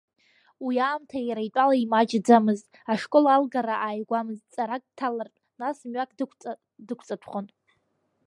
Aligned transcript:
Уи 0.65 0.75
аамҭа 0.87 1.19
иара 1.29 1.43
итәала 1.47 1.75
имаҷӡамызт, 1.77 2.65
ашкол 2.93 3.25
алгара 3.35 3.75
ааигәамызт, 3.79 4.45
ҵарак 4.53 4.83
дҭалартә, 4.89 5.39
нас 5.59 5.77
мҩак 5.89 6.09
дықәҵатәхон. 6.87 7.45